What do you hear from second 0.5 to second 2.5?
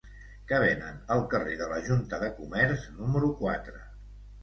Què venen al carrer de la Junta de